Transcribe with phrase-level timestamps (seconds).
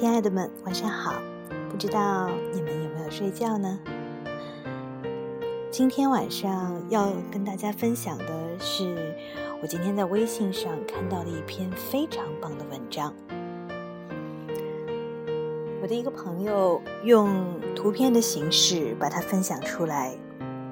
[0.00, 1.12] 亲爱的们，晚上好！
[1.68, 3.80] 不知道你们有没有睡觉呢？
[5.72, 8.24] 今天晚上要跟大家分享的
[8.60, 9.12] 是
[9.60, 13.12] 我今天在微信上看到的一篇非常棒的文章。
[15.82, 20.16] 我的一个朋友用图片的形式把它分享出来，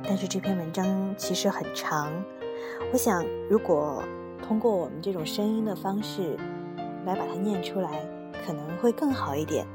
[0.04, 2.12] 但是这篇文章其实很长。
[2.92, 4.04] 我想，如果
[4.46, 6.36] 通过我们这种声音的方式
[7.04, 7.90] 来把它念出来，
[8.46, 9.66] 可能会更好一点。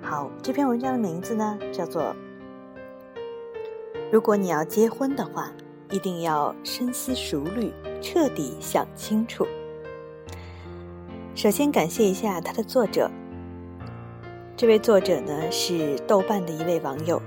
[0.00, 2.14] 好，这篇文章的名字呢叫做
[4.12, 5.50] “如果你要结婚的话，
[5.90, 9.44] 一定要深思熟虑，彻底想清楚。”
[11.34, 13.10] 首先感谢一下它的作者，
[14.56, 17.20] 这位作者呢是豆瓣的一位网友，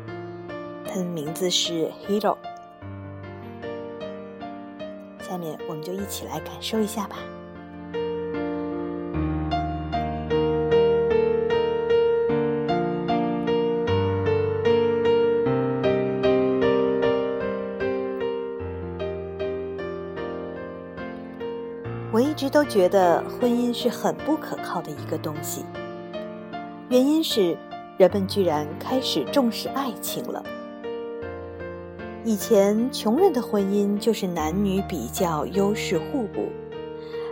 [0.88, 2.38] 他的名字是 Hero。
[5.28, 7.18] 下面我们就一起来感受一下吧。
[22.46, 25.66] 一直都觉得婚姻是很不可靠的一个东西，
[26.90, 27.58] 原因是
[27.98, 30.44] 人们居然开始重视爱情了。
[32.24, 36.50] 以前穷人的婚姻就是男女比较优势互补，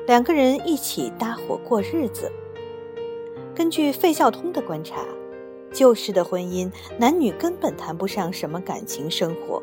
[0.07, 2.31] 两个人一起搭伙过日子。
[3.53, 5.05] 根据费孝通的观察，
[5.71, 9.61] 旧式的婚姻男女根本谈不上什么感情生活，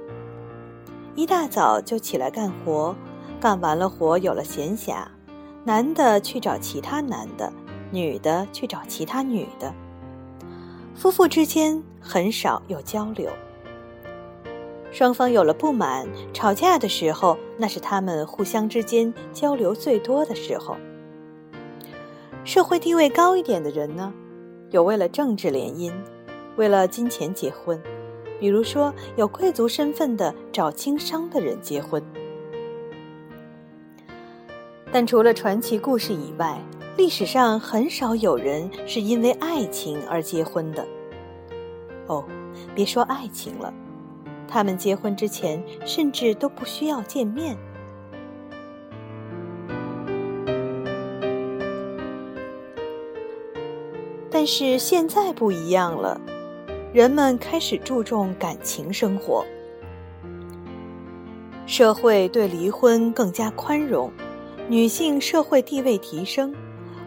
[1.17, 2.95] 一大早就起来干活。
[3.41, 5.03] 干完了活，有了闲暇，
[5.65, 7.53] 男的去找其他男的，
[7.91, 9.73] 女的去找其他女的。
[10.95, 13.31] 夫妇之间很少有交流。
[14.91, 20.77] 双方有了不满，吵架的时候，那是他们互相之间交流最多的时候。
[22.43, 24.13] 社会地位高一点的人呢，
[24.71, 25.93] 有为了政治联姻，
[26.57, 27.81] 为了金钱结婚，
[28.41, 32.03] 比如说有贵族身份的找经商的人结婚。
[34.93, 36.61] 但除了传奇故事以外，
[36.97, 40.85] 历史上很少有人是因为爱情而结婚的。
[42.09, 42.25] 哦，
[42.75, 43.73] 别说爱情了，
[44.49, 47.57] 他们结婚之前甚至都不需要见面。
[54.29, 56.21] 但是现在不一样了，
[56.93, 59.47] 人们开始注重感情生活，
[61.65, 64.11] 社会对离婚更加宽容。
[64.71, 66.55] 女性社会地位提升，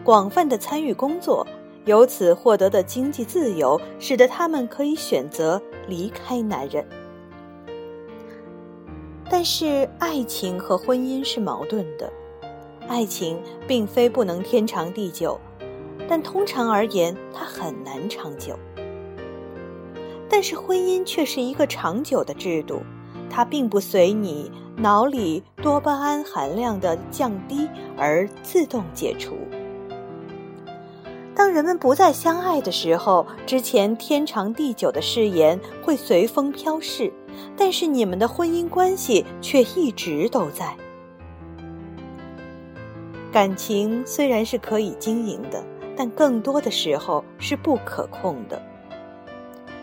[0.04, 1.46] 广泛的参与工作，
[1.86, 5.58] 由此获得的经济自由，使得她们可以选择
[5.88, 6.86] 离开男人。
[9.30, 12.12] 但是，爱情和婚姻是矛盾的，
[12.86, 15.40] 爱情并非不能天长地久，
[16.06, 18.58] 但通常而言，它很难长久。
[20.28, 22.82] 但是，婚姻却是一个长久的制度，
[23.30, 24.52] 它并不随你。
[24.76, 29.36] 脑里多巴胺含量的降低而自动解除。
[31.34, 37.12] 当人们不再相爱的时候，之前天长地久的誓言会随风飘逝，
[37.56, 40.74] 但是你们的婚姻关系却一直都在。
[43.32, 45.62] 感情虽然是可以经营的，
[45.96, 48.62] 但更多的时候是不可控的。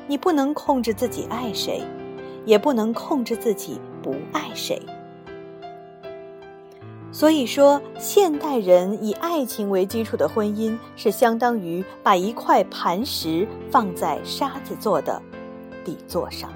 [0.08, 1.82] 你不能控制自己爱谁，
[2.46, 3.80] 也不能控制自己。
[4.02, 4.82] 不爱谁，
[7.12, 15.22] 所以说，现代人以爱情为基础的婚姻，是相当于把一块磐石放在沙子做的
[15.86, 16.50] 底座上。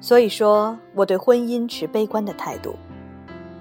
[0.00, 2.74] 所以说，我对婚姻持悲观的态度。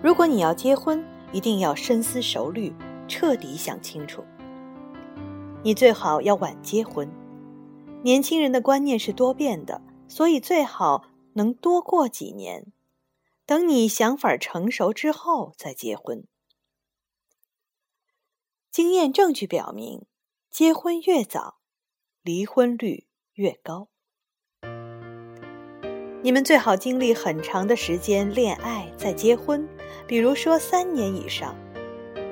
[0.02, 1.04] 如果你要结婚，
[1.34, 2.74] 一定要深思熟虑。
[3.08, 4.24] 彻底想清楚，
[5.64, 7.10] 你最好要晚结婚。
[8.04, 12.72] 年轻人的观念是多变的，所以最好能多过几年，
[13.46, 16.26] 等你想法成熟之后再结婚。
[18.70, 20.06] 经验证据表明，
[20.52, 21.58] 结婚越早，
[22.22, 23.88] 离婚率越高。
[26.24, 29.68] 你们最好经历很长的时间恋爱再结婚，
[30.08, 31.56] 比如说三年以上。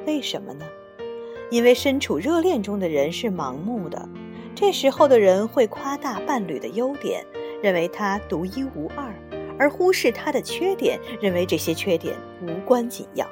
[0.06, 0.66] 为什么呢？
[1.52, 4.08] 因为身处热恋中的人是盲目的，
[4.56, 7.26] 这时候的人会夸大伴侣的优点，
[7.62, 9.14] 认为他独一无二，
[9.58, 13.28] 而忽视他的缺点，认为这些缺点无关紧要。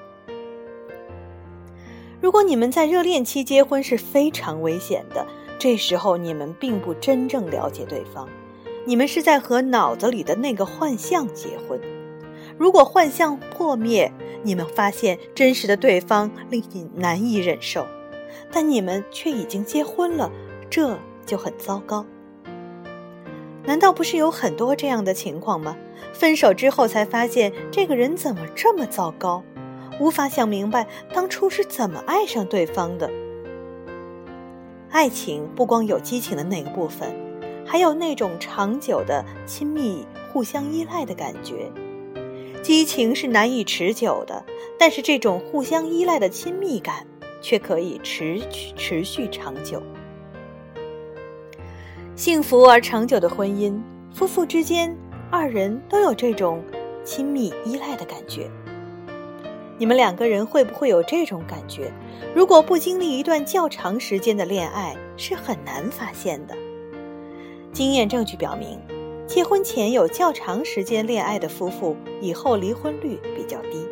[2.22, 5.26] 如果你们在热恋期结婚是非常危险的，
[5.60, 8.30] 这时候你们并不真正了解对方，
[8.86, 11.80] 你们是在和脑子里的那个幻象结婚。
[12.58, 14.12] 如果幻象破灭，
[14.44, 17.88] 你们发现真实的对方令你难以忍受，
[18.52, 20.32] 但你们却已经结婚了，
[20.70, 22.06] 这就很糟糕。
[23.66, 25.76] 难道不是有很多这样的情况吗？
[26.12, 29.42] 分手之后才发现这个人怎么这么糟糕，
[30.00, 33.10] 无法想明白当初是怎么爱上对方的。
[34.90, 37.16] 爱情不光有激情的那个部分，
[37.66, 41.72] 还有那种长久的亲密、互相依赖的感觉。
[42.64, 44.46] 激情是难以持久的，
[44.80, 47.06] 但是这种互相依赖的亲密感
[47.42, 49.84] 却可以持续持续长久。
[52.16, 53.78] 幸福而长久的婚姻，
[54.14, 54.96] 夫妇之间
[55.30, 56.64] 二人都有这种
[57.04, 58.50] 亲密依赖的感觉。
[59.78, 61.92] 你们两个人会不会有这种感觉？
[62.34, 66.56] 如果不经历一段较长时间的恋爱，是很难发现的。
[67.74, 68.80] 经验证据表明，
[69.34, 73.84] 结婚前有较长时间恋爱的夫妇，以后离婚率比较低。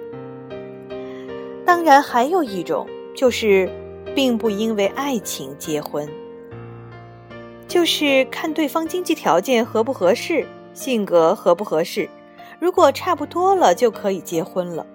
[1.65, 3.67] 当然，还有一种就是，
[4.13, 6.07] 并不因为爱情结婚。
[7.67, 10.45] 就是看对方经济条件合不合适，
[10.75, 12.07] 性格合不合适，
[12.59, 14.85] 如果差不多了就可以结婚了。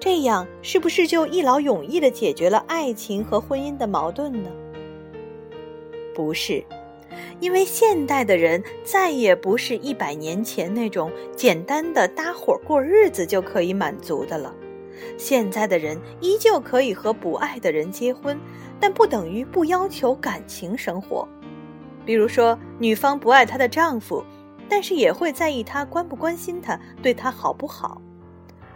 [0.00, 4.50] 这样是不是就一劳永逸的解决了爱情和婚姻的矛盾呢？
[6.12, 6.64] 不是，
[7.40, 14.54] 因为现代的人再也不是一百年前那种简单的搭伙过日子就可以满足的了。
[15.18, 18.38] 现在的人依旧可以和不爱的人结婚，
[18.80, 21.28] 但不等于不要求感情生活。
[22.06, 24.24] 比如说，女方不爱她的丈夫，
[24.68, 28.00] 但是也会在意他关不关心她，对她好不好。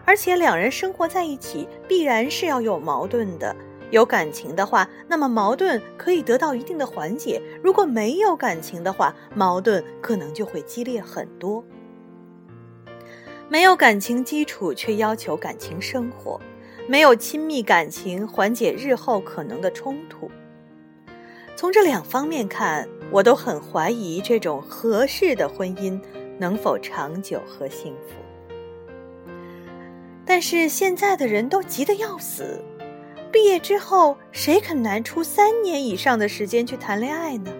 [0.04, 3.54] 而且两人生活在一起，必然是要有矛盾的。
[3.90, 11.64] 有感情的话，那么矛盾可以得到一定的缓解；如果没有感情的话，矛盾可能就会激烈很多。
[13.49, 16.38] 没有感情基础却要求感情生活，
[16.87, 20.31] 没有亲密感情缓解日后可能的冲突。
[21.56, 25.99] 从这两方面看，我都很怀疑这种合适的婚姻
[26.38, 28.14] 能否长久和幸福。
[30.26, 32.62] 但是现在的人都急得要死，
[33.30, 37.52] 毕业之后谁肯拿出三年以上的时间去谈恋爱呢？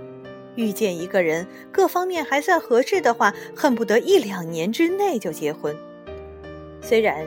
[0.56, 5.76] 遇见一个人，各方面还算合适的话，恨不得一两年之内就结婚。
[6.80, 7.26] 虽然。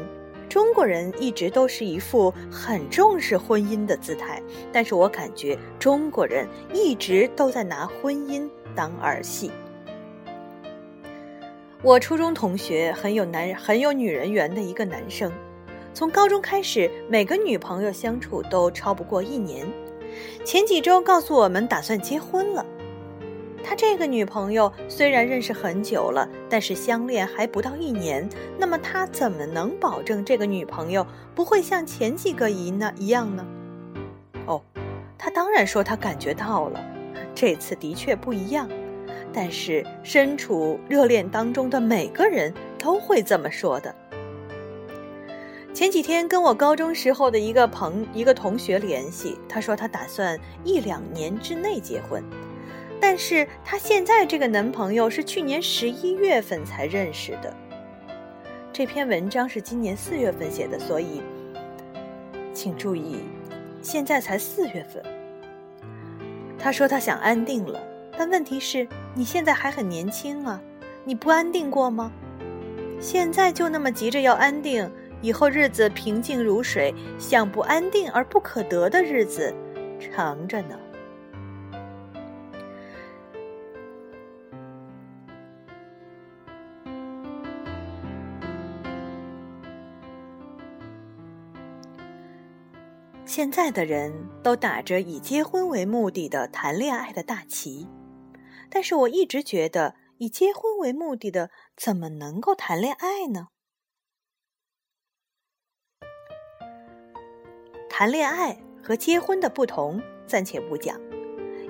[0.50, 9.50] 中国人一直都是一副很重视婚姻的姿态，但是我感觉中国人一直都在拿婚姻当儿戏。
[11.82, 15.32] 我初中同学很有男很有女人缘的一个男生，
[15.94, 19.68] 从高中开始，每个女朋友相处都超不过一年，
[20.46, 22.66] 前几周告诉我们打算结婚了。
[23.64, 31.06] 他这个女朋友虽然认识很久了，但是相恋还不到一年，那么他怎么能保证这个女朋友
[31.36, 33.46] 不会像前几个一呢一样呢？
[34.48, 34.62] 哦，
[35.18, 36.84] 他当然说他感觉到了，
[37.36, 38.68] 这次的确不一样，
[39.32, 43.94] 但是身处热恋当中的每个人都会这么说的。
[45.82, 52.24] 前几天跟我高中时候的一个朋一个同学联系，他说他打算一两年之内结婚。
[53.00, 57.52] 但是她现在这个男朋友是去年十一月份才认识的。
[58.72, 61.20] 这篇文章是今年四月份写的，所以
[62.54, 63.16] 请注意，
[63.82, 65.04] 现在才四月份。
[66.60, 67.82] 他说他想安定了，
[68.16, 70.62] 但问题是你现在还很年轻啊，
[71.04, 72.12] 你不安定过吗？
[73.00, 74.88] 现在就那么急着要安定，
[75.22, 79.54] 以后日子平静如水，想不安定而不可得的日子
[80.00, 80.78] 长着呢。
[93.24, 94.12] 现在的人
[94.44, 97.88] 都打着以结婚为目的的谈恋爱的大旗，
[98.70, 103.48] 但是我一直觉得以结婚为目的的怎么能够谈恋爱呢？
[107.94, 110.98] 谈恋爱和结婚的不同暂且不讲，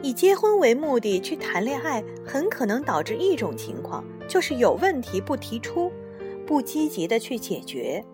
[0.04, 5.92] 以结婚为目的去谈恋爱，很可能导致一种情况，就是有问题不提出，
[6.46, 8.06] 不积极的去解决，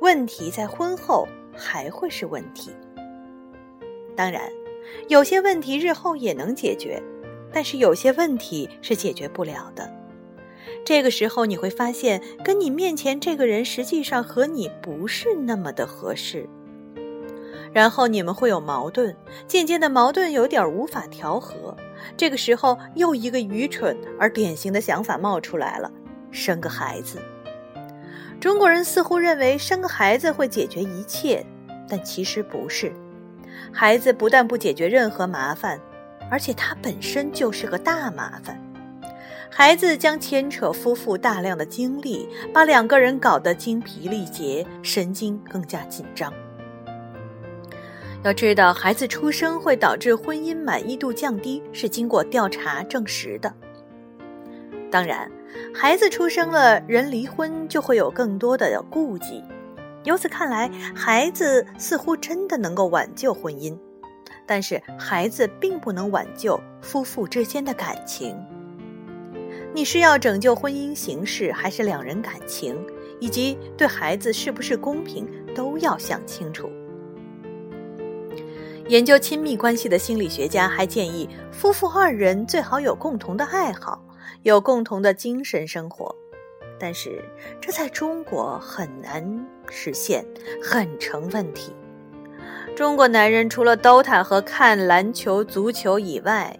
[0.00, 1.26] 问题在婚后。
[1.56, 2.72] 还会是问题。
[4.16, 4.50] 当然，
[5.06, 7.00] 有些问题日后也能解决，
[7.52, 9.88] 但是有些问题是解决不了的。
[10.84, 16.48] 这个时候你会发现，跟你面前这个人实际上和你不是那么的合适。
[17.72, 19.16] 然后你们会有矛盾，
[19.48, 21.76] 渐渐的矛盾有点无法调和，
[22.16, 25.90] 这个时候，又一个愚蠢而典型的想法冒出来了：
[26.30, 27.18] 生个孩子。
[28.38, 31.44] 中国人似乎认为生个孩子会解决一切，
[31.88, 32.92] 但其实不是。
[33.72, 35.80] 孩子不但不解决任何麻烦，
[36.30, 38.63] 而且它本身就是个大麻烦。
[39.56, 46.32] 孩子将牵扯夫妇大量的精力，把两个人搞得精疲力竭，神经更加紧张。
[48.24, 53.54] 要知道，孩子出生会导致婚姻满意度降低，是经过调查证实的。
[54.90, 55.30] 当然，
[55.72, 59.40] 孩子出生了，人离婚就会有更多的顾忌。
[60.02, 63.78] 由此看来，孩子似乎真的能够挽救婚姻，
[64.46, 68.36] 但是孩子并不能挽救夫妇之间的感情。
[69.74, 72.80] 你是要拯救婚姻形式，还是两人感情，
[73.18, 76.70] 以及对孩子是不是公平，都要想清楚。
[78.86, 84.00] 研究亲密关系的心理学家还建议，夫妇二人最好有共同的爱好，
[84.44, 86.14] 有共同的精神生活。
[86.78, 87.24] 但是
[87.60, 90.24] 这在中国很难实现，
[90.62, 91.72] 很成问题。
[92.76, 96.56] 中国男人除了 DOTA 和看篮球、足球以外，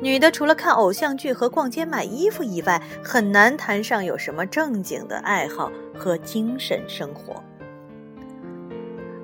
[0.00, 7.42] 女的除了看偶像剧和逛街买衣服以外，很难谈上有什么正经的爱好和精神生活。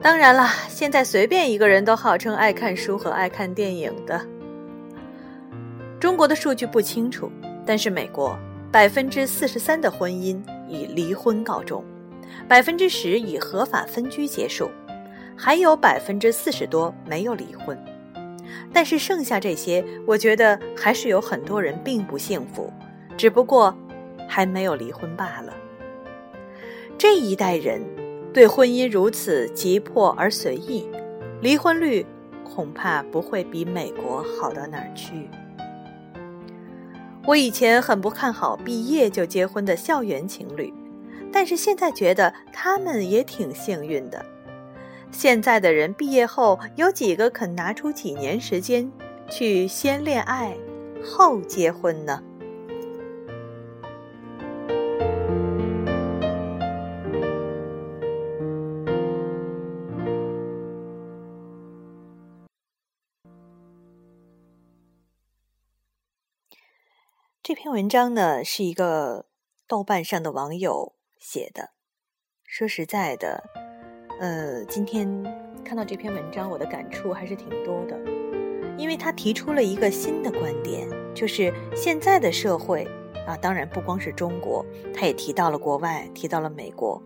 [0.03, 4.21] 当然了，现在随便一个人都号称爱看书和爱看电影的。
[6.01, 7.31] 中国的数据不清楚，
[7.67, 8.35] 但是美国
[8.73, 11.85] 百分之四十三的婚姻以离婚告终，
[12.49, 14.71] 百分之十以合法分居结束，
[15.37, 17.79] 还有百分之四十多没有离婚。
[18.73, 22.73] 但是剩下这些，我觉得还是有很多人并不幸福，
[23.17, 23.77] 只不过
[24.29, 25.53] 还没有离婚罢了。
[26.99, 27.83] 这一代人。
[28.33, 30.89] 对婚姻如此急迫而随意，
[31.41, 32.07] 离婚率
[32.45, 35.29] 恐怕不会比美国好到哪儿去。
[37.27, 40.73] 我以前很不看好毕业就结婚的校园情侣，
[41.33, 44.25] 但是现在觉得他们也挺幸运的。
[45.13, 48.91] 现在的人毕业后有几个肯拿出几年时间
[49.31, 50.57] 去先恋爱
[51.05, 52.23] 后结婚呢？
[67.43, 69.27] 这篇文章呢，是一个
[69.67, 71.71] 豆瓣上的网友写的。
[72.45, 73.43] 说实在的，
[74.21, 75.09] 呃，今天
[75.65, 77.99] 看到这篇文章，我的感触还是挺多的，
[78.77, 82.87] 因为他提出了一个新的观点，就是现在的社会
[83.27, 84.63] 啊，当然不光是中国，
[84.93, 87.03] 他也提到了国外，提到了美国。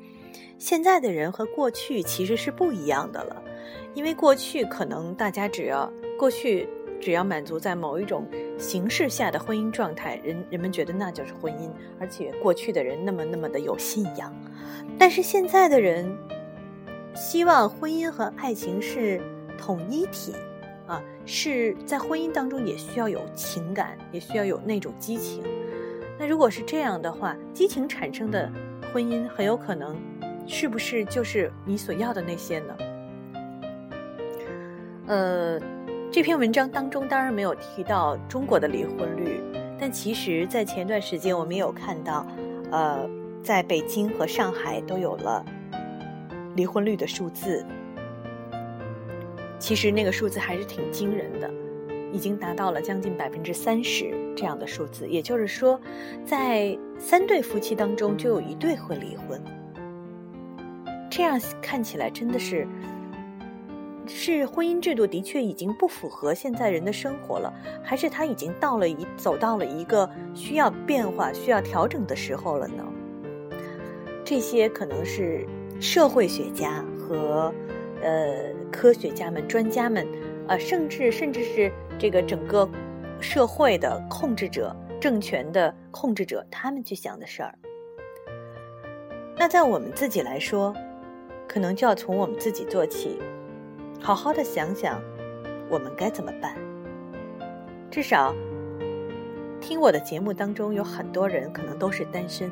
[0.59, 3.40] 现在的人和过去其实是不一样的了，
[3.94, 6.68] 因为过去可能大家只要过去。
[7.00, 11.68] 只要满足在某一种形式下的婚姻状态，人人们觉得那就是婚姻，
[12.00, 14.33] 而且过去的人那么那么的有信仰。
[14.99, 16.11] 但是现在的人
[17.14, 19.21] 希望婚姻和爱情是
[19.56, 20.35] 统一体，
[20.87, 25.42] 啊，是在婚姻当中也需要有情感，也需要有那种激情。
[26.18, 28.50] 那如果是这样的话，激情产生的
[28.92, 29.97] 婚姻很有可能，
[30.47, 32.76] 是不是就是你所要的那些呢？
[35.06, 35.61] 呃。
[36.12, 39.40] 这篇文章当中当然没有提到中国的离婚率，
[39.80, 42.25] 但其实，在前段时间我们有看到，
[42.71, 43.04] 呃，
[43.42, 45.44] 在北京和上海都有了
[46.54, 47.64] 离婚率的数字。
[49.58, 51.50] 其实那个数字还是挺惊人的，
[52.12, 55.08] 已经达到了将近百分之三十这样的数字。
[55.08, 55.80] 也就是说，
[56.25, 59.42] 在三对夫妻当中就有一对会离婚。
[61.11, 62.66] 这样看起来真的是。
[64.06, 67.50] 是婚姻制度的确已经不符合现在人的生活了，
[67.82, 72.84] 还是他已经到了一走到了一个需要变化、需要调整的时候了呢？
[74.23, 75.46] 这些可能是
[75.81, 77.52] 社会学家和
[78.02, 80.07] 呃科学家们、专家们，
[80.49, 82.69] 呃，甚至甚至是这个整个
[83.21, 87.54] 社会的控制者、政权的控制者，他们去想的事儿。
[89.37, 90.75] 那在我们自己来说，
[91.49, 93.21] 可能就要从我们自己做起。
[94.00, 95.02] 好好的想想，
[95.69, 96.54] 我们该怎么办？
[97.90, 98.35] 至少，
[99.61, 102.50] 听我的节目当中有很多人可能都是单身。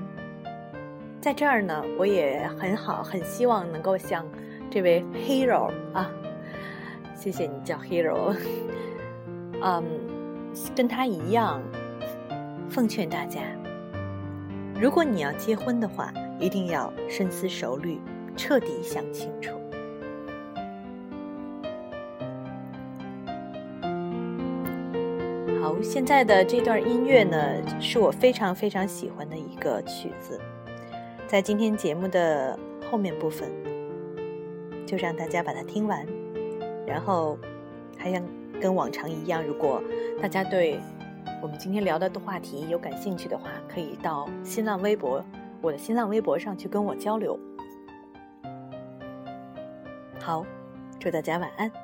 [1.23, 4.27] 在这儿呢，我也很好，很希望能够像
[4.69, 6.11] 这位 Hero 啊，
[7.15, 8.37] 谢谢你叫 Hero，
[9.63, 9.85] 嗯，
[10.75, 11.63] 跟他一样，
[12.69, 13.41] 奉劝大家，
[14.81, 18.01] 如果你要结婚的话，一定要深思熟虑，
[18.37, 19.53] 彻底想清楚。
[25.63, 30.41] 好现在的这段音乐呢，是我非常非常喜欢的一个曲子，
[31.33, 32.59] 在今天节目的
[32.91, 33.51] 后面部分，
[34.85, 36.07] 就让大家把它听完，
[36.87, 37.39] 然后
[37.97, 38.23] 还像
[38.61, 39.83] 跟往常一样，如果
[40.21, 40.79] 大家对
[41.41, 45.25] 我们今天聊的话题有感兴趣的话，可以到新浪微博，
[45.63, 47.41] 我的新浪微博上去跟我交流。
[50.21, 50.45] 好，
[51.01, 51.82] 祝大家晚安。